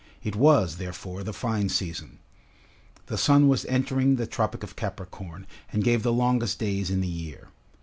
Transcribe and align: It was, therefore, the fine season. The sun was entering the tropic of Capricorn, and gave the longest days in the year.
It 0.23 0.35
was, 0.35 0.77
therefore, 0.77 1.23
the 1.23 1.31
fine 1.31 1.69
season. 1.69 2.17
The 3.05 3.19
sun 3.19 3.47
was 3.47 3.65
entering 3.65 4.15
the 4.15 4.25
tropic 4.25 4.63
of 4.63 4.75
Capricorn, 4.75 5.45
and 5.71 5.83
gave 5.83 6.01
the 6.01 6.11
longest 6.11 6.57
days 6.57 6.89
in 6.89 7.01
the 7.01 7.07
year. 7.07 7.49